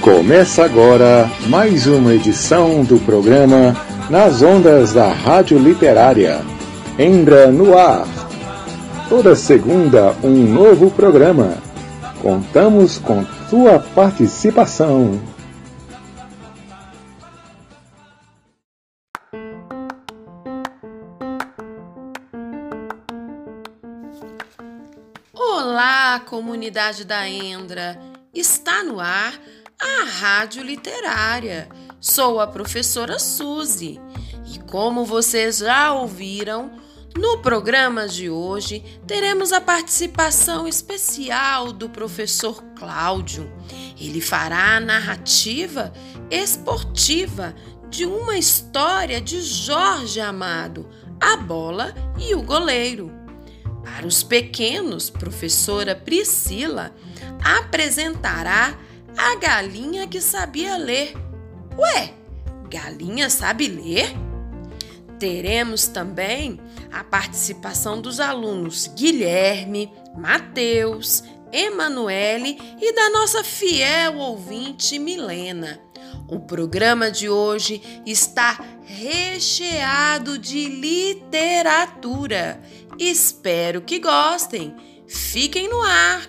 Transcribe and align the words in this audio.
Começa 0.00 0.64
agora 0.64 1.30
mais 1.48 1.86
uma 1.86 2.14
edição 2.14 2.82
do 2.82 2.98
programa 3.00 3.76
Nas 4.08 4.40
Ondas 4.40 4.94
da 4.94 5.12
Rádio 5.12 5.58
Literária. 5.58 6.40
Embra 6.98 7.48
no 7.52 7.76
ar. 7.76 8.06
Toda 9.10 9.36
segunda, 9.36 10.16
um 10.24 10.30
novo 10.30 10.90
programa. 10.90 11.58
Contamos 12.22 12.96
com 12.96 13.26
sua 13.50 13.78
participação. 13.78 15.20
Olá, 25.34 26.20
comunidade 26.20 27.04
da 27.04 27.28
Endra! 27.28 28.00
Está 28.32 28.84
no 28.84 29.00
ar 29.00 29.34
a 29.80 30.04
Rádio 30.04 30.62
Literária. 30.62 31.66
Sou 31.98 32.38
a 32.38 32.46
professora 32.46 33.18
Suzy 33.18 33.98
e, 34.46 34.58
como 34.70 35.06
vocês 35.06 35.58
já 35.58 35.92
ouviram, 35.94 36.70
no 37.16 37.38
programa 37.38 38.06
de 38.06 38.28
hoje 38.28 38.84
teremos 39.06 39.52
a 39.52 39.60
participação 39.60 40.68
especial 40.68 41.72
do 41.72 41.88
professor 41.88 42.62
Cláudio. 42.78 43.50
Ele 43.98 44.20
fará 44.20 44.76
a 44.76 44.80
narrativa 44.80 45.92
esportiva 46.30 47.54
de 47.88 48.04
uma 48.04 48.36
história 48.36 49.20
de 49.20 49.40
Jorge 49.40 50.20
Amado, 50.20 50.88
a 51.18 51.36
bola 51.38 51.94
e 52.18 52.34
o 52.34 52.42
goleiro. 52.42 53.10
Para 53.82 54.06
os 54.06 54.22
pequenos, 54.22 55.08
professora 55.08 55.96
Priscila 55.96 56.94
apresentará 57.42 58.78
a 59.16 59.36
galinha 59.36 60.06
que 60.06 60.20
sabia 60.20 60.76
ler. 60.76 61.14
Ué, 61.78 62.14
galinha 62.68 63.30
sabe 63.30 63.68
ler? 63.68 64.10
Teremos 65.18 65.86
também 65.86 66.58
a 66.90 67.04
participação 67.04 68.00
dos 68.00 68.20
alunos 68.20 68.86
Guilherme, 68.86 69.92
Mateus, 70.16 71.22
Emanuele 71.52 72.58
e 72.80 72.94
da 72.94 73.10
nossa 73.10 73.44
fiel 73.44 74.16
ouvinte 74.16 74.98
Milena. 74.98 75.80
O 76.28 76.40
programa 76.40 77.10
de 77.10 77.28
hoje 77.28 77.82
está 78.06 78.64
recheado 78.84 80.38
de 80.38 80.66
literatura. 80.68 82.62
Espero 82.98 83.82
que 83.82 83.98
gostem. 83.98 84.74
Fiquem 85.06 85.68
no 85.68 85.82
ar 85.82 86.22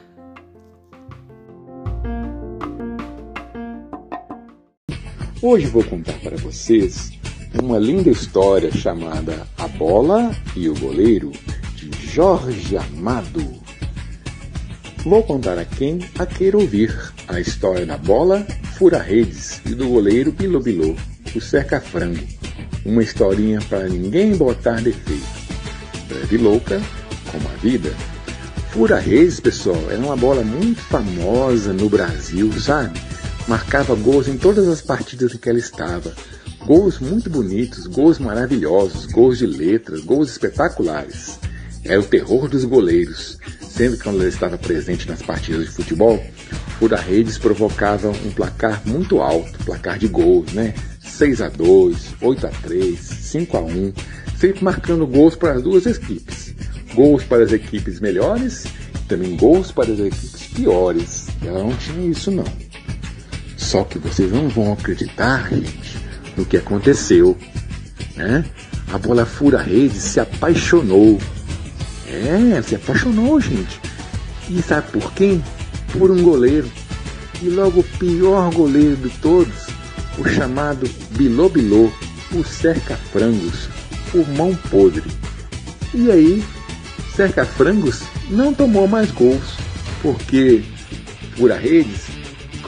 Hoje 5.44 5.66
vou 5.66 5.84
contar 5.84 6.20
para 6.20 6.38
vocês 6.38 7.14
uma 7.64 7.80
linda 7.80 8.12
história 8.12 8.72
chamada 8.72 9.48
A 9.58 9.68
Bola 9.68 10.36
e 10.56 10.70
o 10.70 10.76
Goleiro, 10.78 11.32
de 11.74 11.90
Jorge 12.14 12.78
Amado. 12.78 13.44
Vou 15.04 15.24
contar 15.24 15.58
a 15.58 15.66
quem 15.66 15.98
a 16.20 16.28
queira 16.28 16.60
ouvir 16.60 16.96
a 17.28 17.40
história 17.40 17.88
da 17.88 17.98
bola 17.98 18.46
fura-redes 18.78 19.60
e 19.66 19.74
do 19.74 19.88
goleiro 19.88 20.32
Bilobilô, 20.32 20.96
o 21.36 21.42
cerca-frango. 21.42 22.24
Uma 22.86 23.02
historinha 23.02 23.60
para 23.68 23.90
ninguém 23.90 24.36
botar 24.36 24.80
defeito. 24.80 25.26
Breve 26.08 26.38
louca, 26.38 26.80
como 27.32 27.48
a 27.48 27.58
vida. 27.58 27.92
Fura-redes, 28.70 29.40
pessoal, 29.40 29.90
era 29.90 30.00
uma 30.00 30.16
bola 30.16 30.44
muito 30.44 30.82
famosa 30.82 31.74
no 31.74 31.90
Brasil, 31.90 32.52
sabe? 32.62 33.11
Marcava 33.48 33.96
gols 33.96 34.28
em 34.28 34.38
todas 34.38 34.68
as 34.68 34.82
partidas 34.82 35.34
em 35.34 35.38
que 35.38 35.50
ela 35.50 35.60
estava. 35.60 36.14
Gols 36.66 37.00
muito 37.00 37.30
bonitos, 37.30 37.88
gols 37.88 38.20
maravilhosos, 38.20 39.06
gols 39.06 39.38
de 39.38 39.46
letras, 39.46 40.02
gols 40.02 40.30
espetaculares. 40.30 41.40
Era 41.84 42.00
o 42.00 42.06
terror 42.06 42.48
dos 42.48 42.64
goleiros, 42.64 43.38
sendo 43.62 43.98
que 43.98 44.08
ela 44.08 44.28
estava 44.28 44.58
presente 44.58 45.08
nas 45.08 45.22
partidas 45.22 45.66
de 45.66 45.72
futebol, 45.72 46.24
Fura 46.82 46.98
Redes 46.98 47.38
provocava 47.38 48.10
um 48.10 48.32
placar 48.32 48.82
muito 48.86 49.22
alto, 49.22 49.64
placar 49.64 50.00
de 50.00 50.08
gols, 50.08 50.52
né? 50.52 50.74
6 51.00 51.42
a 51.42 51.50
2, 51.50 52.16
8 52.20 52.48
a 52.48 52.50
3, 52.50 53.00
5 53.00 53.58
a 53.58 53.62
1, 53.62 53.94
sempre 54.36 54.64
marcando 54.64 55.06
gols 55.06 55.36
para 55.36 55.54
as 55.54 55.62
duas 55.62 55.86
equipes. 55.86 56.56
Gols 56.96 57.24
para 57.24 57.44
as 57.44 57.52
equipes 57.52 58.00
melhores 58.00 58.66
também 59.08 59.36
gols 59.36 59.72
para 59.72 59.92
as 59.92 60.00
equipes 60.00 60.48
piores. 60.56 61.28
Ela 61.46 61.64
não 61.64 61.76
tinha 61.76 62.10
isso 62.10 62.32
não. 62.32 62.46
Só 63.72 63.86
que 63.86 63.98
vocês 63.98 64.30
não 64.30 64.50
vão 64.50 64.74
acreditar, 64.74 65.48
gente, 65.50 65.98
no 66.36 66.44
que 66.44 66.58
aconteceu. 66.58 67.38
Né? 68.18 68.44
A 68.92 68.98
bola 68.98 69.26
fura-rede 69.26 69.98
se 69.98 70.20
apaixonou. 70.20 71.22
É, 72.06 72.62
se 72.62 72.76
apaixonou, 72.76 73.40
gente. 73.40 73.80
E 74.50 74.62
sabe 74.62 74.92
por 74.92 75.14
quem? 75.14 75.42
Por 75.94 76.12
um 76.12 76.22
goleiro. 76.22 76.70
E 77.42 77.48
logo 77.48 77.80
o 77.80 77.84
pior 77.98 78.54
goleiro 78.54 78.98
de 78.98 79.10
todos, 79.20 79.68
o 80.18 80.28
chamado 80.28 80.86
Bilô 81.12 81.48
Bilô, 81.48 81.90
o 82.34 82.44
cerca-frangos, 82.44 83.70
o 84.14 84.26
mão 84.36 84.54
podre. 84.70 85.10
E 85.94 86.12
aí, 86.12 86.44
cerca-frangos 87.16 88.02
não 88.30 88.54
tomou 88.54 88.86
mais 88.86 89.12
gols, 89.12 89.56
porque 90.02 90.62
fura-redes 91.38 92.11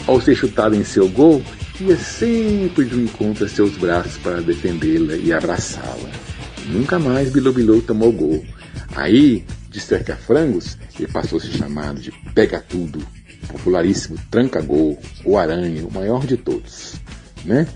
ao 0.08 0.20
ser 0.20 0.36
chutado 0.36 0.76
em 0.76 0.84
seu 0.84 1.08
gol, 1.10 1.42
ia 1.80 1.98
sempre 1.98 2.86
de 2.86 2.96
um 2.96 3.04
encontro 3.04 3.46
a 3.46 3.50
seus 3.50 3.78
braços 3.78 4.18
para 4.18 4.42
defendê-la 4.42 5.16
e 5.16 5.32
abraçá-la. 5.32 6.10
Nunca 6.68 7.00
mais 7.00 7.32
Bilobilou 7.32 7.82
tomou 7.82 8.12
gol. 8.12 8.44
Aí, 8.96 9.44
de 9.70 9.80
cerca-frangos, 9.80 10.78
ele 11.00 11.12
passou 11.12 11.38
a 11.38 11.42
ser 11.42 11.52
chamado 11.52 12.00
de 12.00 12.12
Pega 12.34 12.60
Tudo, 12.62 13.00
popularíssimo 13.48 14.18
Tranca-Gol, 14.30 15.00
o 15.26 15.38
Aranha, 15.38 15.86
o 15.86 15.94
maior 15.94 16.26
de 16.26 16.38
todos. 16.38 16.96
Né? 17.44 17.68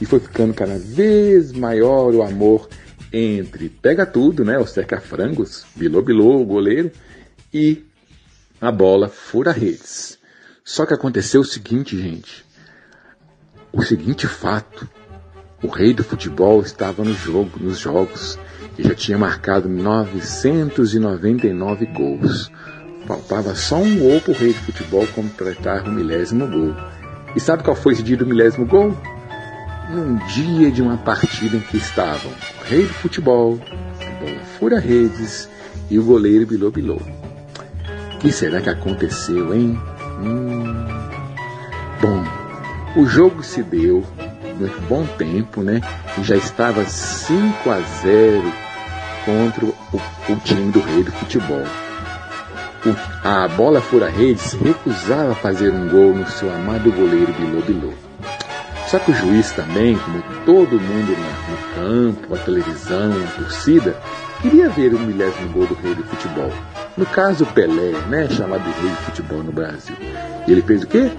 E 0.00 0.04
foi 0.04 0.20
ficando 0.20 0.52
cada 0.54 0.78
vez 0.78 1.52
maior 1.52 2.14
o 2.14 2.22
amor 2.22 2.68
entre 3.12 3.68
Pega 3.68 4.04
Tudo, 4.04 4.44
né, 4.44 4.58
o 4.58 4.66
cerca-frangos, 4.66 5.64
Bilobilou, 5.74 6.42
o 6.42 6.44
goleiro, 6.44 6.90
e 7.52 7.84
a 8.60 8.70
bola 8.70 9.08
fura-redes. 9.08 10.15
Só 10.66 10.84
que 10.84 10.92
aconteceu 10.92 11.40
o 11.42 11.44
seguinte, 11.44 11.96
gente. 11.96 12.44
O 13.72 13.84
seguinte 13.84 14.26
fato. 14.26 14.88
O 15.62 15.68
rei 15.68 15.94
do 15.94 16.02
futebol 16.02 16.60
estava 16.60 17.04
no 17.04 17.14
jogo, 17.14 17.60
nos 17.60 17.78
jogos 17.78 18.36
e 18.76 18.82
já 18.82 18.92
tinha 18.92 19.16
marcado 19.16 19.68
999 19.68 21.86
gols. 21.86 22.50
Faltava 23.06 23.54
só 23.54 23.76
um 23.76 23.96
gol 23.96 24.20
para 24.20 24.32
o 24.32 24.34
rei 24.34 24.52
do 24.52 24.58
futebol 24.58 25.06
completar 25.14 25.86
o 25.86 25.92
milésimo 25.92 26.48
gol. 26.48 26.74
E 27.36 27.40
sabe 27.40 27.62
qual 27.62 27.76
foi 27.76 27.92
esse 27.92 28.02
dia 28.02 28.16
do 28.16 28.26
milésimo 28.26 28.66
gol? 28.66 28.92
Num 29.88 30.16
dia 30.26 30.72
de 30.72 30.82
uma 30.82 30.96
partida 30.96 31.58
em 31.58 31.60
que 31.60 31.76
estavam 31.76 32.32
o 32.32 32.64
rei 32.64 32.82
do 32.82 32.94
futebol, 32.94 33.60
a 34.00 34.10
bola 34.20 34.40
fura-redes 34.58 35.48
e 35.88 35.96
o 35.96 36.04
goleiro 36.04 36.44
Bilô. 36.44 36.96
O 36.96 38.18
que 38.18 38.32
será 38.32 38.60
que 38.60 38.68
aconteceu, 38.68 39.54
hein? 39.54 39.78
Hum. 40.18 40.86
Bom, 42.00 42.24
o 42.96 43.06
jogo 43.06 43.42
se 43.42 43.62
deu 43.62 44.04
muito 44.58 44.80
bom 44.88 45.06
tempo, 45.18 45.62
né? 45.62 45.80
Já 46.22 46.36
estava 46.36 46.84
5 46.84 47.70
a 47.70 47.80
0 47.80 48.52
contra 49.24 49.66
o, 49.66 49.74
o 50.28 50.36
time 50.44 50.72
do 50.72 50.80
rei 50.80 51.02
do 51.02 51.12
futebol. 51.12 51.64
O, 52.86 53.26
a 53.26 53.48
bola 53.48 53.80
fora 53.80 54.08
redes 54.08 54.52
recusava 54.52 55.34
fazer 55.34 55.72
um 55.72 55.88
gol 55.88 56.14
no 56.14 56.26
seu 56.28 56.52
amado 56.54 56.90
goleiro 56.92 57.32
Bilô 57.34 57.60
Bilô. 57.62 57.92
Só 58.86 59.00
que 59.00 59.10
o 59.10 59.14
juiz 59.14 59.50
também, 59.50 59.98
como 59.98 60.22
todo 60.44 60.80
mundo 60.80 61.16
no, 61.16 61.50
no 61.50 61.74
campo, 61.74 62.34
a 62.34 62.38
televisão, 62.38 63.10
a 63.10 63.40
torcida, 63.40 63.96
queria 64.40 64.68
ver 64.68 64.94
o 64.94 64.98
milésimo 65.00 65.48
gol 65.52 65.66
do 65.66 65.74
rei 65.74 65.94
do 65.94 66.04
futebol. 66.04 66.52
No 66.96 67.04
caso, 67.04 67.44
Pelé, 67.46 67.92
né, 68.08 68.26
chamado 68.28 68.64
rei 68.80 68.90
de 68.90 68.96
futebol 68.96 69.42
no 69.42 69.52
Brasil. 69.52 69.94
E 70.46 70.52
ele 70.52 70.62
fez 70.62 70.82
o 70.82 70.86
quê? 70.86 71.10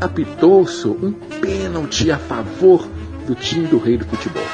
Apitou-se 0.00 0.88
um 0.88 1.12
pênalti 1.12 2.10
a 2.10 2.18
favor 2.18 2.88
do 3.26 3.34
time 3.34 3.66
do 3.66 3.78
rei 3.78 3.98
do 3.98 4.06
futebol. 4.06 4.46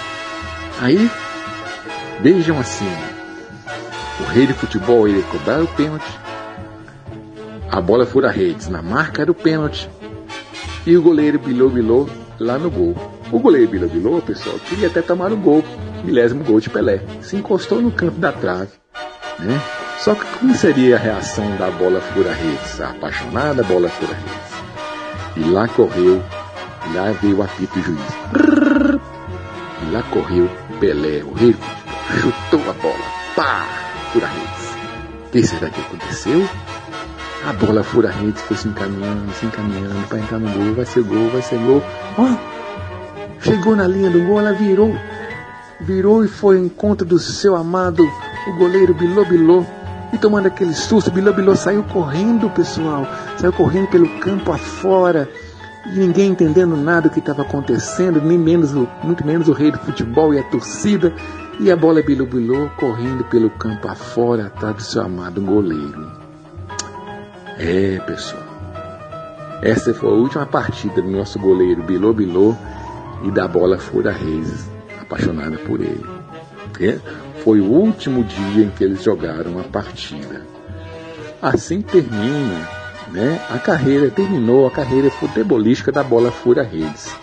Aí, 0.80 1.10
vejam 2.20 2.58
assim, 2.58 2.90
o 4.20 4.24
rei 4.24 4.46
de 4.46 4.54
futebol 4.54 5.06
ele 5.06 5.22
cobrar 5.22 5.62
o 5.62 5.68
pênalti, 5.68 6.18
a 7.70 7.80
bola 7.80 8.04
fura 8.04 8.30
redes, 8.30 8.68
na 8.68 8.82
marca 8.82 9.24
do 9.24 9.34
pênalti, 9.34 9.88
e 10.84 10.96
o 10.96 11.02
goleiro 11.02 11.38
bilou 11.38 11.70
bilou 11.70 12.10
lá 12.38 12.58
no 12.58 12.70
gol. 12.70 13.19
O 13.32 13.38
goleiro 13.38 13.88
bilou, 13.88 14.20
pessoal, 14.20 14.58
queria 14.68 14.88
até 14.88 15.00
tomar 15.02 15.32
o 15.32 15.36
gol, 15.36 15.64
milésimo 16.04 16.44
gol 16.44 16.60
de 16.60 16.68
Pelé. 16.68 17.00
Se 17.22 17.36
encostou 17.36 17.80
no 17.80 17.92
canto 17.92 18.18
da 18.18 18.32
trave 18.32 18.80
né? 19.40 19.60
Só 19.98 20.14
que 20.14 20.24
como 20.38 20.54
seria 20.54 20.96
a 20.96 20.98
reação 20.98 21.56
da 21.56 21.70
bola 21.70 22.00
fura-redes, 22.00 22.80
a 22.80 22.90
apaixonada 22.90 23.62
bola 23.62 23.88
fura-redes? 23.88 24.50
E 25.36 25.50
lá 25.50 25.68
correu, 25.68 26.22
lá 26.94 27.12
veio 27.20 27.38
o 27.38 27.42
apito 27.42 27.78
do 27.78 27.84
juiz. 27.84 28.00
E 29.82 29.90
lá 29.92 30.02
correu 30.04 30.48
Pelé, 30.78 31.22
o 31.22 31.32
rei, 31.34 31.54
chutou 32.20 32.60
a 32.70 32.72
bola. 32.74 33.04
Pá! 33.36 33.66
Fura 34.12 34.26
redes. 34.26 34.70
O 35.26 35.30
que 35.30 35.42
será 35.42 35.70
que 35.70 35.80
aconteceu? 35.80 36.48
A 37.46 37.52
bola 37.52 37.82
fura 37.82 38.10
redes, 38.10 38.42
foi 38.42 38.56
se 38.56 38.68
encaminhando, 38.68 39.32
se 39.34 39.46
encaminhando 39.46 40.08
para 40.08 40.18
entrar 40.18 40.38
no 40.38 40.50
gol. 40.50 40.74
Vai 40.74 40.84
ser 40.86 41.02
gol, 41.02 41.28
vai 41.28 41.42
ser 41.42 41.58
gol. 41.58 41.82
Ó! 42.18 42.59
Chegou 43.42 43.74
na 43.74 43.86
linha 43.86 44.10
do 44.10 44.20
gol, 44.24 44.38
ela 44.38 44.52
virou. 44.52 44.94
Virou 45.80 46.24
e 46.24 46.28
foi 46.28 46.58
ao 46.58 46.64
encontro 46.64 47.06
do 47.06 47.18
seu 47.18 47.56
amado, 47.56 48.06
o 48.46 48.58
goleiro 48.58 48.92
Bilô 48.92 49.24
Bilô. 49.24 49.64
E 50.12 50.18
tomando 50.18 50.46
aquele 50.46 50.74
susto, 50.74 51.10
Bilô 51.10 51.32
Bilô 51.32 51.56
saiu 51.56 51.82
correndo, 51.84 52.50
pessoal. 52.50 53.06
Saiu 53.38 53.52
correndo 53.52 53.88
pelo 53.88 54.08
campo 54.20 54.52
afora. 54.52 55.28
E 55.86 55.98
ninguém 55.98 56.30
entendendo 56.32 56.76
nada 56.76 57.08
do 57.08 57.10
que 57.10 57.20
estava 57.20 57.42
acontecendo, 57.42 58.20
nem 58.20 58.36
menos, 58.36 58.72
muito 59.02 59.26
menos 59.26 59.48
o 59.48 59.52
rei 59.52 59.70
do 59.70 59.78
futebol 59.78 60.34
e 60.34 60.38
a 60.38 60.42
torcida. 60.42 61.14
E 61.58 61.70
a 61.70 61.76
bola 61.76 62.02
Bilô 62.02 62.26
Bilô 62.26 62.68
correndo 62.76 63.24
pelo 63.24 63.48
campo 63.50 63.88
afora, 63.88 64.46
atrás 64.46 64.76
do 64.76 64.82
seu 64.82 65.02
amado 65.02 65.40
goleiro. 65.40 66.10
É, 67.58 67.98
pessoal. 68.00 68.42
Essa 69.62 69.94
foi 69.94 70.10
a 70.10 70.12
última 70.12 70.46
partida 70.46 71.00
do 71.00 71.10
nosso 71.10 71.38
goleiro 71.38 71.82
Bilô 71.82 72.12
Bilô 72.12 72.54
e 73.22 73.30
da 73.30 73.46
bola 73.46 73.78
Fura 73.78 74.12
Reis, 74.12 74.68
apaixonada 75.00 75.56
por 75.58 75.80
ele. 75.80 76.04
Foi 77.44 77.60
o 77.60 77.64
último 77.64 78.24
dia 78.24 78.64
em 78.64 78.70
que 78.70 78.84
eles 78.84 79.02
jogaram 79.02 79.58
a 79.58 79.64
partida. 79.64 80.46
Assim 81.40 81.82
termina 81.82 82.68
né, 83.08 83.40
a 83.50 83.58
carreira, 83.58 84.10
terminou 84.10 84.66
a 84.66 84.70
carreira 84.70 85.10
futebolística 85.10 85.90
da 85.90 86.02
bola 86.02 86.30
Fura 86.30 86.62
Redes 86.62 87.14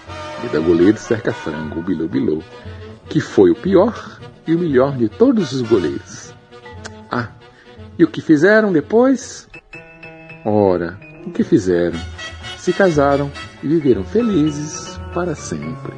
e 0.44 0.48
da 0.50 0.60
goleiro 0.60 0.98
Cerca 0.98 1.34
Frango, 1.34 1.80
o 1.80 1.84
Bilô 1.84 2.08
Bilô, 2.08 2.44
que 3.10 3.20
foi 3.20 3.52
o 3.52 3.56
pior 3.56 4.20
e 4.46 4.54
o 4.54 4.60
melhor 4.60 4.96
de 4.96 5.08
todos 5.08 5.54
os 5.54 5.62
goleiros. 5.62 6.34
Ah, 7.10 7.30
e 7.98 8.04
o 8.04 8.08
que 8.08 8.22
fizeram 8.22 8.72
depois? 8.72 9.48
Ora, 10.46 11.00
o 11.26 11.32
que 11.32 11.44
fizeram? 11.44 12.00
Se 12.58 12.74
casaram 12.74 13.32
e 13.64 13.68
viveram 13.68 14.04
felizes 14.04 14.87
para 15.14 15.36
sempre. 15.36 15.94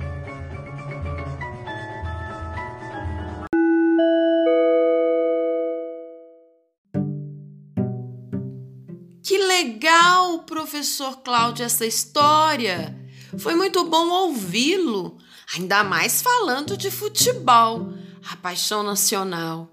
Que 9.23 9.37
legal, 9.37 10.39
professor 10.39 11.17
Cláudio, 11.17 11.65
essa 11.65 11.85
história. 11.85 12.97
Foi 13.37 13.53
muito 13.53 13.85
bom 13.85 14.09
ouvi-lo, 14.09 15.17
ainda 15.55 15.83
mais 15.83 16.21
falando 16.21 16.75
de 16.75 16.89
futebol, 16.89 17.93
a 18.31 18.35
paixão 18.35 18.81
nacional. 18.81 19.69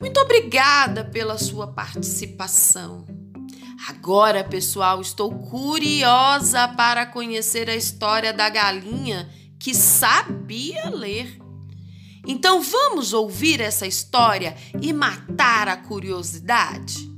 Muito 0.00 0.18
obrigada 0.20 1.04
pela 1.04 1.38
sua 1.38 1.66
participação. 1.66 3.23
Agora, 3.88 4.44
pessoal, 4.44 5.00
estou 5.00 5.32
curiosa 5.34 6.68
para 6.68 7.04
conhecer 7.04 7.68
a 7.68 7.74
história 7.74 8.32
da 8.32 8.48
galinha 8.48 9.28
que 9.58 9.74
sabia 9.74 10.88
ler. 10.90 11.38
Então 12.26 12.62
vamos 12.62 13.12
ouvir 13.12 13.60
essa 13.60 13.86
história 13.86 14.56
e 14.80 14.92
matar 14.92 15.68
a 15.68 15.76
curiosidade? 15.76 17.12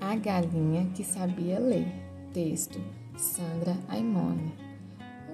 A 0.00 0.14
galinha 0.16 0.90
que 0.94 1.02
sabia 1.02 1.58
ler. 1.58 1.86
Texto: 2.34 2.78
Sandra 3.16 3.78
Aimone. 3.88 4.52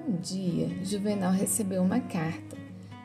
Um 0.07 0.17
dia, 0.17 0.69
Juvenal 0.85 1.33
recebeu 1.33 1.83
uma 1.83 2.01
carta. 2.01 2.57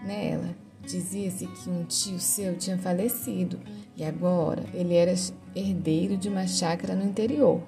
Nela, 0.03 0.55
Dizia-se 0.85 1.47
que 1.47 1.69
um 1.69 1.85
tio 1.85 2.19
seu 2.19 2.55
tinha 2.57 2.77
falecido 2.77 3.59
e 3.95 4.03
agora 4.03 4.63
ele 4.73 4.93
era 4.93 5.13
herdeiro 5.55 6.17
de 6.17 6.27
uma 6.27 6.45
chácara 6.45 6.93
no 6.95 7.05
interior. 7.05 7.61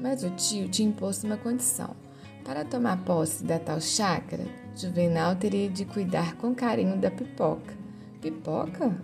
Mas 0.00 0.24
o 0.24 0.30
tio 0.30 0.68
tinha 0.68 0.88
imposto 0.88 1.26
uma 1.26 1.36
condição. 1.36 1.94
Para 2.44 2.64
tomar 2.64 3.04
posse 3.04 3.44
da 3.44 3.58
tal 3.58 3.80
chácara, 3.80 4.44
Juvenal 4.74 5.36
teria 5.36 5.68
de 5.68 5.84
cuidar 5.84 6.36
com 6.36 6.54
carinho 6.54 6.96
da 6.96 7.10
pipoca. 7.10 7.76
Pipoca? 8.20 8.96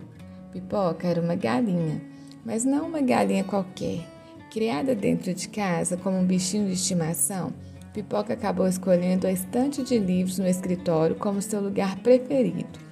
Pipoca 0.51 1.07
era 1.07 1.21
uma 1.21 1.35
galinha, 1.35 2.01
mas 2.43 2.65
não 2.65 2.87
uma 2.87 3.01
galinha 3.01 3.43
qualquer. 3.43 4.05
Criada 4.51 4.95
dentro 4.95 5.33
de 5.33 5.47
casa 5.49 5.97
como 5.97 6.17
um 6.17 6.25
bichinho 6.25 6.67
de 6.67 6.73
estimação, 6.73 7.53
Pipoca 7.93 8.33
acabou 8.33 8.67
escolhendo 8.67 9.25
a 9.25 9.31
estante 9.31 9.81
de 9.81 9.97
livros 9.97 10.37
no 10.37 10.47
escritório 10.47 11.15
como 11.15 11.41
seu 11.41 11.61
lugar 11.61 11.97
preferido. 11.99 12.84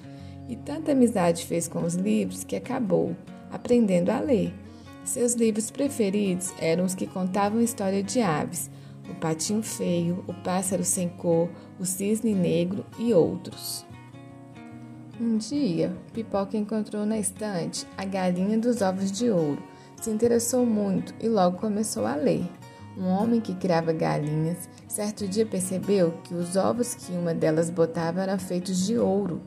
E 0.48 0.56
tanta 0.56 0.92
amizade 0.92 1.46
fez 1.46 1.68
com 1.68 1.84
os 1.84 1.94
livros 1.94 2.44
que 2.44 2.56
acabou 2.56 3.16
aprendendo 3.50 4.10
a 4.10 4.20
ler. 4.20 4.52
Seus 5.04 5.34
livros 5.34 5.70
preferidos 5.70 6.52
eram 6.58 6.84
os 6.84 6.94
que 6.94 7.06
contavam 7.06 7.60
história 7.60 8.02
de 8.02 8.20
aves, 8.20 8.70
o 9.08 9.14
patinho 9.14 9.62
feio, 9.62 10.24
o 10.26 10.34
pássaro 10.34 10.82
sem 10.82 11.08
cor, 11.08 11.48
o 11.78 11.84
cisne 11.84 12.34
negro 12.34 12.84
e 12.98 13.12
outros. 13.12 13.86
Um 15.20 15.36
dia, 15.36 15.96
Pipoca 16.12 16.56
encontrou 16.56 17.06
na 17.06 17.18
estante 17.18 17.86
a 17.96 18.04
galinha 18.04 18.58
dos 18.58 18.82
ovos 18.82 19.12
de 19.12 19.30
ouro. 19.30 19.62
Se 20.00 20.10
interessou 20.10 20.66
muito 20.66 21.14
e 21.20 21.28
logo 21.28 21.58
começou 21.58 22.04
a 22.04 22.16
ler. 22.16 22.44
Um 22.96 23.06
homem 23.06 23.40
que 23.40 23.54
criava 23.54 23.92
galinhas, 23.92 24.68
certo 24.88 25.28
dia 25.28 25.46
percebeu 25.46 26.12
que 26.24 26.34
os 26.34 26.56
ovos 26.56 26.94
que 26.94 27.12
uma 27.12 27.34
delas 27.34 27.70
botava 27.70 28.22
eram 28.22 28.38
feitos 28.38 28.86
de 28.86 28.98
ouro. 28.98 29.40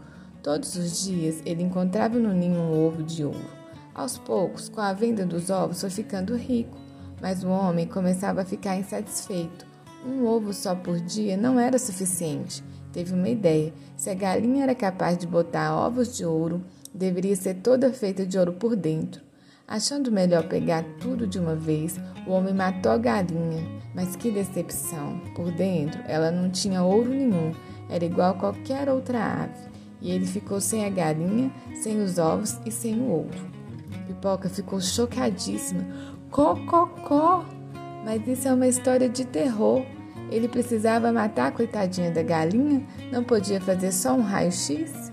Todos 0.47 0.77
os 0.77 1.03
dias 1.03 1.41
ele 1.45 1.61
encontrava 1.61 2.17
no 2.17 2.33
ninho 2.33 2.57
um 2.57 2.87
ovo 2.87 3.03
de 3.03 3.25
ouro. 3.25 3.51
Aos 3.93 4.17
poucos, 4.17 4.69
com 4.69 4.79
a 4.79 4.93
venda 4.93 5.25
dos 5.25 5.49
ovos, 5.49 5.81
foi 5.81 5.89
ficando 5.89 6.37
rico, 6.37 6.77
mas 7.21 7.43
o 7.43 7.49
homem 7.49 7.85
começava 7.85 8.39
a 8.39 8.45
ficar 8.45 8.77
insatisfeito. 8.77 9.67
Um 10.05 10.25
ovo 10.25 10.53
só 10.53 10.73
por 10.73 11.01
dia 11.01 11.35
não 11.35 11.59
era 11.59 11.77
suficiente. 11.77 12.63
Teve 12.93 13.13
uma 13.13 13.27
ideia: 13.27 13.73
se 13.97 14.09
a 14.09 14.13
galinha 14.13 14.63
era 14.63 14.73
capaz 14.73 15.17
de 15.17 15.27
botar 15.27 15.75
ovos 15.75 16.15
de 16.15 16.23
ouro, 16.23 16.63
deveria 16.93 17.35
ser 17.35 17.55
toda 17.55 17.91
feita 17.91 18.25
de 18.25 18.39
ouro 18.39 18.53
por 18.53 18.73
dentro. 18.73 19.21
Achando 19.67 20.09
melhor 20.09 20.47
pegar 20.47 20.85
tudo 21.01 21.27
de 21.27 21.37
uma 21.37 21.57
vez, 21.57 21.99
o 22.25 22.31
homem 22.31 22.53
matou 22.53 22.93
a 22.93 22.97
galinha. 22.97 23.67
Mas 23.93 24.15
que 24.15 24.31
decepção! 24.31 25.19
Por 25.35 25.51
dentro, 25.51 26.01
ela 26.07 26.31
não 26.31 26.49
tinha 26.49 26.83
ouro 26.83 27.09
nenhum, 27.09 27.51
era 27.89 28.05
igual 28.05 28.31
a 28.31 28.39
qualquer 28.39 28.87
outra 28.87 29.43
ave 29.43 29.76
e 30.01 30.11
ele 30.11 30.25
ficou 30.25 30.61
sem 30.61 30.85
a 30.85 30.89
galinha, 30.89 31.51
sem 31.81 32.01
os 32.01 32.17
ovos 32.17 32.57
e 32.65 32.71
sem 32.71 32.99
o 32.99 33.09
ouro. 33.09 33.57
Pipoca 34.07 34.49
ficou 34.49 34.79
chocadíssima. 34.79 35.85
Cococó! 36.29 37.45
Mas 38.03 38.25
isso 38.27 38.47
é 38.47 38.53
uma 38.53 38.67
história 38.67 39.09
de 39.09 39.25
terror. 39.25 39.85
Ele 40.31 40.47
precisava 40.47 41.11
matar 41.11 41.47
a 41.47 41.51
coitadinha 41.51 42.11
da 42.11 42.21
galinha? 42.21 42.85
Não 43.11 43.23
podia 43.23 43.61
fazer 43.61 43.91
só 43.91 44.13
um 44.13 44.21
raio-x? 44.21 45.11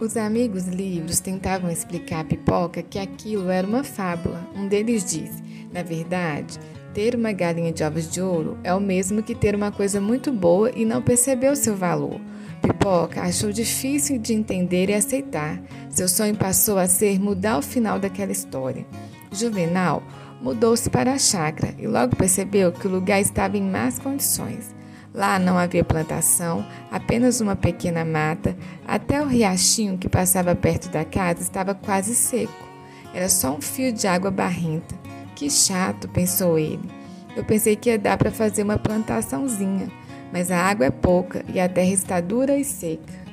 Os 0.00 0.16
amigos 0.16 0.66
livros 0.66 1.18
tentavam 1.18 1.70
explicar 1.70 2.20
a 2.20 2.24
Pipoca 2.24 2.82
que 2.82 2.98
aquilo 2.98 3.50
era 3.50 3.66
uma 3.66 3.82
fábula. 3.82 4.48
Um 4.54 4.68
deles 4.68 5.04
disse: 5.04 5.42
Na 5.72 5.82
verdade, 5.82 6.58
ter 6.94 7.14
uma 7.14 7.32
galinha 7.32 7.72
de 7.72 7.82
ovos 7.82 8.10
de 8.10 8.20
ouro 8.20 8.56
é 8.62 8.72
o 8.72 8.80
mesmo 8.80 9.22
que 9.22 9.34
ter 9.34 9.54
uma 9.54 9.72
coisa 9.72 10.00
muito 10.00 10.32
boa 10.32 10.70
e 10.70 10.84
não 10.84 11.02
perceber 11.02 11.50
o 11.50 11.56
seu 11.56 11.74
valor. 11.74 12.20
Pipoca 12.68 13.22
achou 13.22 13.50
difícil 13.50 14.18
de 14.18 14.34
entender 14.34 14.90
e 14.90 14.94
aceitar. 14.94 15.58
Seu 15.88 16.06
sonho 16.06 16.36
passou 16.36 16.76
a 16.76 16.86
ser 16.86 17.18
mudar 17.18 17.56
o 17.56 17.62
final 17.62 17.98
daquela 17.98 18.30
história. 18.30 18.86
Juvenal 19.32 20.02
mudou-se 20.42 20.90
para 20.90 21.14
a 21.14 21.18
chácara 21.18 21.74
e 21.78 21.86
logo 21.86 22.14
percebeu 22.14 22.70
que 22.70 22.86
o 22.86 22.90
lugar 22.90 23.22
estava 23.22 23.56
em 23.56 23.62
más 23.62 23.98
condições. 23.98 24.74
Lá 25.14 25.38
não 25.38 25.56
havia 25.56 25.82
plantação, 25.82 26.64
apenas 26.92 27.40
uma 27.40 27.56
pequena 27.56 28.04
mata, 28.04 28.54
até 28.86 29.22
o 29.22 29.26
riachinho 29.26 29.96
que 29.96 30.08
passava 30.08 30.54
perto 30.54 30.90
da 30.90 31.06
casa 31.06 31.40
estava 31.40 31.74
quase 31.74 32.14
seco. 32.14 32.68
Era 33.14 33.30
só 33.30 33.56
um 33.56 33.62
fio 33.62 33.90
de 33.90 34.06
água 34.06 34.30
barrenta. 34.30 34.94
Que 35.34 35.48
chato, 35.48 36.06
pensou 36.08 36.58
ele. 36.58 36.88
Eu 37.34 37.44
pensei 37.44 37.74
que 37.76 37.88
ia 37.88 37.98
dar 37.98 38.18
para 38.18 38.30
fazer 38.30 38.62
uma 38.62 38.76
plantaçãozinha 38.76 39.88
mas 40.32 40.50
a 40.50 40.58
água 40.58 40.86
é 40.86 40.90
pouca 40.90 41.44
e 41.52 41.58
a 41.60 41.68
terra 41.68 41.92
está 41.92 42.20
dura 42.20 42.56
e 42.56 42.64
seca. 42.64 43.28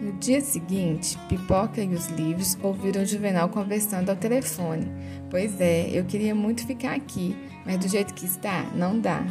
No 0.00 0.12
dia 0.12 0.40
seguinte, 0.40 1.18
Pipoca 1.28 1.82
e 1.82 1.88
os 1.88 2.06
livros 2.08 2.56
ouviram 2.62 3.04
Juvenal 3.04 3.48
conversando 3.48 4.10
ao 4.10 4.16
telefone. 4.16 4.86
Pois 5.28 5.60
é, 5.60 5.90
eu 5.92 6.04
queria 6.04 6.34
muito 6.36 6.64
ficar 6.64 6.94
aqui, 6.94 7.36
mas 7.66 7.78
do 7.78 7.88
jeito 7.88 8.14
que 8.14 8.24
está, 8.24 8.62
não 8.76 9.00
dá. 9.00 9.24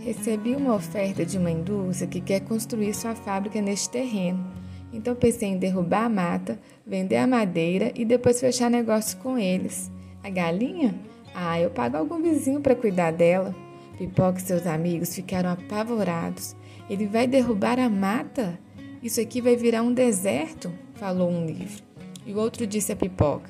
Recebi 0.00 0.56
uma 0.56 0.74
oferta 0.74 1.24
de 1.24 1.38
uma 1.38 1.52
indústria 1.52 2.08
que 2.08 2.20
quer 2.20 2.40
construir 2.40 2.92
sua 2.94 3.14
fábrica 3.14 3.60
neste 3.62 3.90
terreno. 3.90 4.44
Então 4.92 5.14
pensei 5.14 5.50
em 5.50 5.56
derrubar 5.56 6.06
a 6.06 6.08
mata, 6.08 6.58
vender 6.84 7.16
a 7.16 7.26
madeira 7.26 7.92
e 7.94 8.04
depois 8.04 8.40
fechar 8.40 8.68
negócio 8.68 9.16
com 9.18 9.38
eles. 9.38 9.90
A 10.22 10.28
galinha? 10.28 10.94
Ah, 11.32 11.60
eu 11.60 11.70
pago 11.70 11.96
algum 11.96 12.20
vizinho 12.20 12.60
para 12.60 12.74
cuidar 12.74 13.12
dela. 13.12 13.54
Pipoca 14.02 14.40
e 14.40 14.42
seus 14.42 14.66
amigos 14.66 15.14
ficaram 15.14 15.50
apavorados. 15.50 16.56
Ele 16.90 17.06
vai 17.06 17.24
derrubar 17.24 17.78
a 17.78 17.88
mata? 17.88 18.58
Isso 19.00 19.20
aqui 19.20 19.40
vai 19.40 19.54
virar 19.54 19.82
um 19.82 19.94
deserto, 19.94 20.72
falou 20.94 21.30
um 21.30 21.46
livro. 21.46 21.84
E 22.26 22.32
o 22.32 22.38
outro 22.38 22.66
disse 22.66 22.90
a 22.90 22.96
Pipoca: 22.96 23.48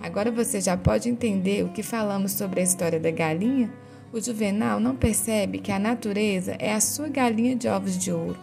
Agora 0.00 0.32
você 0.32 0.60
já 0.60 0.76
pode 0.76 1.08
entender 1.08 1.64
o 1.64 1.68
que 1.68 1.84
falamos 1.84 2.32
sobre 2.32 2.58
a 2.58 2.64
história 2.64 2.98
da 2.98 3.12
galinha? 3.12 3.72
O 4.12 4.20
Juvenal 4.20 4.80
não 4.80 4.96
percebe 4.96 5.60
que 5.60 5.70
a 5.70 5.78
natureza 5.78 6.56
é 6.58 6.72
a 6.72 6.80
sua 6.80 7.06
galinha 7.06 7.54
de 7.54 7.68
ovos 7.68 7.96
de 7.96 8.10
ouro. 8.10 8.38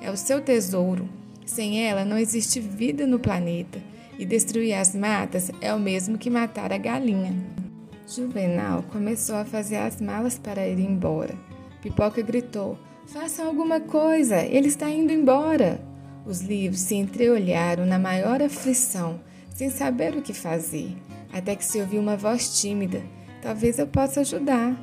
É 0.00 0.10
o 0.10 0.16
seu 0.16 0.40
tesouro. 0.40 1.06
Sem 1.44 1.86
ela 1.86 2.06
não 2.06 2.16
existe 2.16 2.58
vida 2.58 3.06
no 3.06 3.18
planeta. 3.18 3.78
E 4.18 4.24
destruir 4.24 4.72
as 4.72 4.94
matas 4.94 5.50
é 5.60 5.74
o 5.74 5.78
mesmo 5.78 6.16
que 6.16 6.30
matar 6.30 6.72
a 6.72 6.78
galinha. 6.78 7.61
Juvenal 8.06 8.82
começou 8.90 9.36
a 9.36 9.44
fazer 9.44 9.76
as 9.76 10.00
malas 10.00 10.38
para 10.38 10.66
ir 10.66 10.78
embora. 10.80 11.34
Pipoca 11.80 12.20
gritou: 12.22 12.78
Façam 13.06 13.46
alguma 13.46 13.80
coisa, 13.80 14.42
ele 14.42 14.68
está 14.68 14.90
indo 14.90 15.12
embora. 15.12 15.80
Os 16.24 16.40
livros 16.40 16.80
se 16.80 16.94
entreolharam 16.94 17.84
na 17.84 17.98
maior 17.98 18.40
aflição, 18.40 19.20
sem 19.50 19.70
saber 19.70 20.16
o 20.16 20.22
que 20.22 20.32
fazer, 20.32 20.96
até 21.32 21.56
que 21.56 21.64
se 21.64 21.80
ouviu 21.80 22.00
uma 22.00 22.16
voz 22.16 22.60
tímida: 22.60 23.02
Talvez 23.40 23.78
eu 23.78 23.86
possa 23.86 24.20
ajudar. 24.20 24.76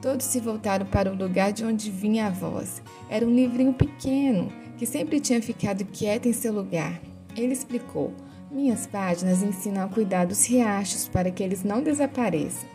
Todos 0.00 0.26
se 0.26 0.40
voltaram 0.40 0.84
para 0.84 1.12
o 1.12 1.16
lugar 1.16 1.52
de 1.52 1.64
onde 1.64 1.90
vinha 1.90 2.26
a 2.26 2.30
voz. 2.30 2.82
Era 3.08 3.24
um 3.24 3.34
livrinho 3.34 3.72
pequeno, 3.72 4.52
que 4.76 4.84
sempre 4.84 5.20
tinha 5.20 5.40
ficado 5.40 5.84
quieto 5.84 6.26
em 6.26 6.32
seu 6.32 6.52
lugar. 6.52 7.00
Ele 7.36 7.52
explicou: 7.52 8.12
Minhas 8.52 8.86
páginas 8.86 9.42
ensinam 9.42 9.82
a 9.82 9.88
cuidar 9.88 10.26
dos 10.26 10.46
riachos 10.46 11.08
para 11.08 11.30
que 11.30 11.42
eles 11.42 11.64
não 11.64 11.82
desapareçam. 11.82 12.68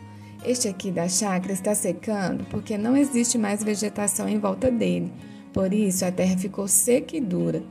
Este 0.44 0.66
aqui 0.66 0.90
da 0.90 1.08
chácara 1.08 1.52
está 1.52 1.72
secando 1.72 2.44
porque 2.50 2.76
não 2.76 2.96
existe 2.96 3.38
mais 3.38 3.62
vegetação 3.62 4.28
em 4.28 4.40
volta 4.40 4.72
dele. 4.72 5.12
Por 5.52 5.72
isso 5.72 6.04
a 6.04 6.10
terra 6.10 6.36
ficou 6.36 6.66
seca 6.66 7.16
e 7.16 7.20
dura. 7.20 7.62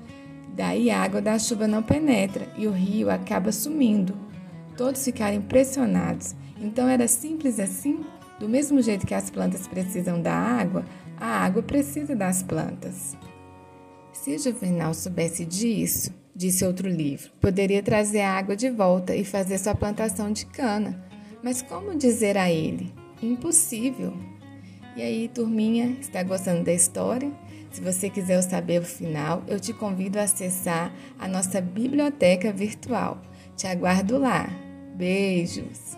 Daí 0.55 0.89
a 0.89 1.01
água 1.01 1.21
da 1.21 1.37
chuva 1.37 1.67
não 1.67 1.83
penetra 1.83 2.47
e 2.57 2.65
o 2.65 2.71
rio 2.71 3.09
acaba 3.09 3.51
sumindo. 3.51 4.17
Todos 4.77 5.03
ficaram 5.03 5.35
impressionados. 5.35 6.33
Então 6.61 6.87
era 6.87 7.09
simples 7.09 7.59
assim? 7.59 8.05
Do 8.39 8.47
mesmo 8.47 8.81
jeito 8.81 9.05
que 9.05 9.13
as 9.13 9.29
plantas 9.29 9.67
precisam 9.67 10.21
da 10.21 10.33
água, 10.33 10.85
a 11.19 11.43
água 11.43 11.61
precisa 11.61 12.15
das 12.15 12.41
plantas. 12.41 13.17
Se 14.13 14.37
Juvenal 14.37 14.93
soubesse 14.93 15.43
disso, 15.43 16.11
disse 16.37 16.63
outro 16.63 16.87
livro, 16.87 17.31
poderia 17.41 17.81
trazer 17.81 18.21
a 18.21 18.33
água 18.33 18.55
de 18.55 18.69
volta 18.69 19.15
e 19.15 19.25
fazer 19.25 19.57
sua 19.57 19.73
plantação 19.73 20.31
de 20.31 20.45
cana. 20.45 21.03
Mas 21.43 21.63
como 21.63 21.97
dizer 21.97 22.37
a 22.37 22.49
ele? 22.51 22.93
Impossível. 23.21 24.13
E 24.95 25.01
aí, 25.01 25.27
turminha, 25.27 25.97
está 25.99 26.21
gostando 26.21 26.63
da 26.63 26.73
história? 26.73 27.31
Se 27.71 27.81
você 27.81 28.09
quiser 28.09 28.41
saber 28.41 28.81
o 28.81 28.85
final, 28.85 29.43
eu 29.47 29.59
te 29.59 29.73
convido 29.73 30.19
a 30.19 30.23
acessar 30.23 30.93
a 31.19 31.27
nossa 31.27 31.59
biblioteca 31.59 32.51
virtual. 32.51 33.21
Te 33.55 33.67
aguardo 33.67 34.17
lá. 34.17 34.47
Beijos! 34.95 35.97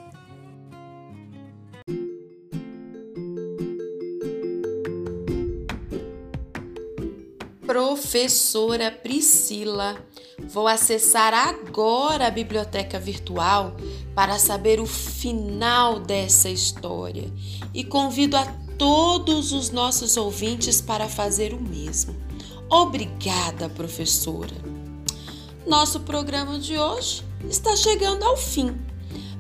Professora 7.80 8.92
Priscila, 8.92 9.96
vou 10.50 10.68
acessar 10.68 11.34
agora 11.34 12.28
a 12.28 12.30
biblioteca 12.30 13.00
virtual 13.00 13.74
para 14.14 14.38
saber 14.38 14.82
o 14.82 14.86
final 14.86 15.98
dessa 15.98 16.50
história 16.50 17.32
e 17.74 17.86
convido 17.86 18.36
a 18.36 18.46
todos 18.78 19.54
os 19.54 19.70
nossos 19.70 20.18
ouvintes 20.18 20.82
para 20.82 21.08
fazer 21.08 21.54
o 21.54 21.62
mesmo. 21.62 22.14
Obrigada, 22.70 23.70
professora. 23.70 24.58
Nosso 25.66 26.02
programa 26.02 26.60
de 26.60 26.78
hoje 26.78 27.24
está 27.50 27.78
chegando 27.78 28.26
ao 28.26 28.36
fim. 28.36 28.78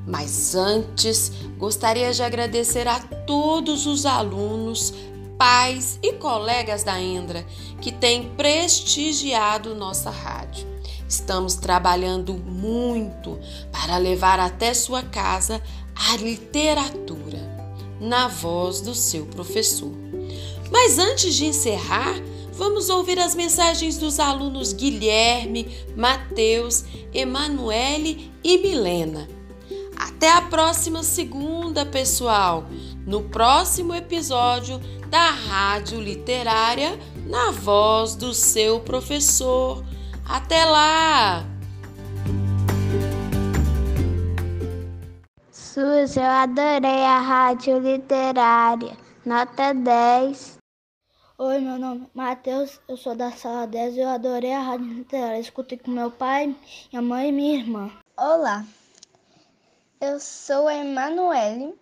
Mas 0.07 0.55
antes, 0.55 1.29
gostaria 1.57 2.13
de 2.13 2.23
agradecer 2.23 2.87
a 2.87 3.01
todos 3.01 3.85
os 3.85 4.05
alunos 4.05 4.93
pais 5.39 5.97
e 6.03 6.11
colegas 6.13 6.83
da 6.83 6.99
Endra 6.99 7.45
que 7.81 7.93
têm 7.93 8.29
prestigiado 8.35 9.73
nossa 9.73 10.09
rádio. 10.09 10.67
Estamos 11.07 11.55
trabalhando 11.55 12.33
muito 12.33 13.39
para 13.71 13.97
levar 13.97 14.37
até 14.37 14.73
sua 14.73 15.01
casa 15.01 15.63
a 15.95 16.17
literatura 16.17 17.39
na 18.01 18.27
voz 18.27 18.81
do 18.81 18.93
seu 18.93 19.25
professor. 19.27 19.91
Mas 20.69 20.99
antes 20.99 21.33
de 21.33 21.45
encerrar, 21.45 22.15
vamos 22.51 22.89
ouvir 22.89 23.17
as 23.17 23.33
mensagens 23.33 23.97
dos 23.97 24.19
alunos 24.19 24.73
Guilherme, 24.73 25.67
Mateus, 25.95 26.83
Emanuele 27.13 28.29
e 28.43 28.57
Milena. 28.57 29.27
Até 29.97 30.31
a 30.31 30.41
próxima 30.41 31.01
segunda, 31.01 31.85
pessoal! 31.85 32.67
No 33.09 33.23
próximo 33.23 33.95
episódio 33.95 34.77
da 35.09 35.31
Rádio 35.31 35.99
Literária 35.99 36.91
na 37.25 37.49
voz 37.49 38.15
do 38.15 38.35
seu 38.35 38.81
professor. 38.81 39.83
Até 40.23 40.63
lá! 40.63 41.43
Suzy, 45.51 46.19
eu 46.19 46.23
adorei 46.23 47.03
a 47.03 47.17
Rádio 47.17 47.79
Literária. 47.79 48.95
Nota 49.25 49.73
10. 49.73 50.59
Oi, 51.39 51.59
meu 51.61 51.79
nome 51.79 52.03
é 52.03 52.09
Matheus, 52.13 52.79
eu 52.87 52.95
sou 52.95 53.15
da 53.15 53.31
sala 53.31 53.65
10 53.65 53.95
e 53.95 54.01
eu 54.01 54.09
adorei 54.09 54.53
a 54.53 54.61
Rádio 54.61 54.85
Literária. 54.85 55.39
Escutei 55.39 55.79
com 55.79 55.89
meu 55.89 56.11
pai, 56.11 56.55
minha 56.93 57.01
mãe 57.01 57.29
e 57.29 57.31
minha 57.31 57.57
irmã. 57.57 57.91
Olá, 58.15 58.63
eu 59.99 60.19
sou 60.19 60.67
a 60.67 60.75
Emanuele 60.75 61.73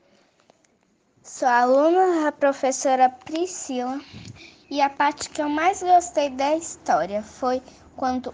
Sou 1.29 1.49
aluna 1.49 2.23
da 2.23 2.31
professora 2.31 3.09
Priscila 3.09 3.99
e 4.71 4.79
a 4.79 4.89
parte 4.89 5.29
que 5.29 5.41
eu 5.41 5.49
mais 5.49 5.83
gostei 5.83 6.29
da 6.29 6.55
história 6.55 7.21
foi 7.21 7.61
quando 7.97 8.33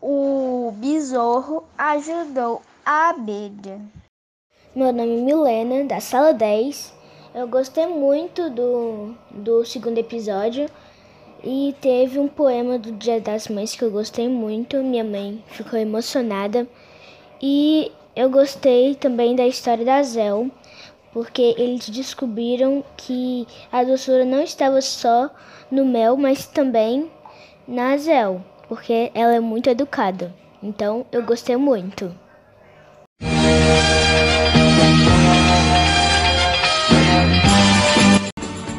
o 0.00 0.72
besouro 0.74 1.62
ajudou 1.78 2.62
a 2.84 3.10
abelha. 3.10 3.80
Meu 4.74 4.92
nome 4.92 5.20
é 5.20 5.22
Milena, 5.22 5.84
da 5.84 6.00
sala 6.00 6.34
10. 6.34 6.92
Eu 7.32 7.46
gostei 7.46 7.86
muito 7.86 8.50
do, 8.50 9.14
do 9.30 9.64
segundo 9.64 9.98
episódio 9.98 10.68
e 11.44 11.76
teve 11.80 12.18
um 12.18 12.26
poema 12.26 12.76
do 12.76 12.90
Dia 12.90 13.20
das 13.20 13.46
Mães 13.46 13.76
que 13.76 13.84
eu 13.84 13.90
gostei 13.92 14.28
muito. 14.28 14.78
Minha 14.78 15.04
mãe 15.04 15.44
ficou 15.46 15.78
emocionada. 15.78 16.66
E 17.40 17.92
eu 18.16 18.28
gostei 18.28 18.96
também 18.96 19.36
da 19.36 19.46
história 19.46 19.84
da 19.84 20.02
Zel 20.02 20.50
porque 21.12 21.54
eles 21.58 21.88
descobriram 21.88 22.82
que 22.96 23.46
a 23.70 23.84
doçura 23.84 24.24
não 24.24 24.42
estava 24.42 24.80
só 24.80 25.30
no 25.70 25.84
mel, 25.84 26.16
mas 26.16 26.46
também 26.46 27.10
na 27.66 27.96
Zel, 27.96 28.42
porque 28.68 29.10
ela 29.14 29.34
é 29.34 29.40
muito 29.40 29.68
educada. 29.68 30.34
Então 30.62 31.04
eu 31.12 31.22
gostei 31.22 31.56
muito. 31.56 32.12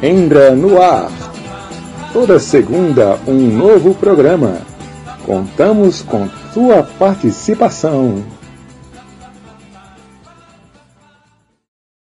Embra 0.02 0.54
no 0.54 0.82
ar. 0.82 1.08
Toda 2.12 2.38
segunda, 2.38 3.18
um 3.26 3.32
novo 3.32 3.94
programa. 3.94 4.58
Contamos 5.24 6.02
com 6.02 6.28
sua 6.52 6.82
participação. 6.82 8.22